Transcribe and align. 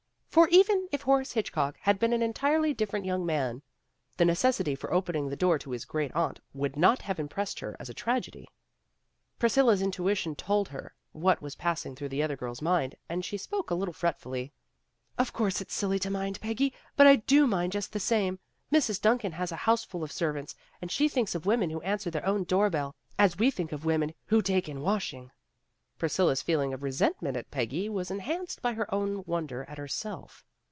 For 0.31 0.47
even 0.47 0.87
if 0.93 1.01
Horace 1.01 1.33
Hitchcock 1.33 1.75
had 1.81 1.99
been 1.99 2.13
an 2.13 2.21
entirely 2.21 2.73
different 2.73 3.05
young 3.05 3.25
man, 3.25 3.63
the 4.15 4.23
necessity 4.23 4.75
for 4.75 4.93
opening 4.93 5.27
the 5.27 5.35
door 5.35 5.59
to 5.59 5.71
his 5.71 5.83
great 5.83 6.13
aunt 6.13 6.39
would 6.53 6.77
not 6.77 7.01
have 7.01 7.19
impressed 7.19 7.59
her 7.59 7.75
as 7.81 7.89
a 7.89 7.93
tragedy. 7.93 8.47
Priscilla's 9.39 9.81
intuition 9.81 10.35
told 10.37 10.69
her 10.69 10.95
what 11.11 11.41
was 11.41 11.55
passing 11.57 11.97
through 11.97 12.07
the 12.07 12.23
other 12.23 12.37
girl's 12.37 12.61
mind, 12.61 12.95
and 13.09 13.25
she 13.25 13.37
spoke 13.37 13.69
a 13.71 13.75
little 13.75 13.93
fretfully. 13.93 14.53
"Of 15.17 15.33
course 15.33 15.59
it's 15.59 15.73
silly 15.73 15.99
to 15.99 16.09
mind, 16.09 16.39
Peggy, 16.39 16.71
but 16.95 17.07
I 17.07 17.17
do 17.17 17.45
mind, 17.45 17.73
just 17.73 17.91
the 17.91 17.99
same. 17.99 18.39
Mrs. 18.71 19.01
Duncan 19.01 19.33
has 19.33 19.51
a 19.51 19.57
house 19.57 19.83
ful 19.83 20.01
of 20.01 20.13
servants, 20.13 20.55
and 20.81 20.89
she 20.89 21.09
thinks 21.09 21.35
of 21.35 21.45
women 21.45 21.71
who 21.71 21.81
answer 21.81 22.09
their 22.09 22.25
own 22.25 22.45
door 22.45 22.69
bell 22.69 22.95
as 23.19 23.37
we 23.37 23.51
think 23.51 23.73
of 23.73 23.83
women 23.83 24.13
who 24.27 24.41
take 24.41 24.69
in 24.69 24.79
washing." 24.79 25.31
Priscilla's 25.97 26.41
feeling 26.41 26.73
of 26.73 26.81
resentment 26.81 27.37
at 27.37 27.51
Peggy 27.51 27.87
was 27.87 28.09
enhanced 28.09 28.59
by 28.63 28.73
her 28.73 28.91
own 28.91 29.23
wonder 29.27 29.65
at 29.65 29.77
herself. 29.77 30.43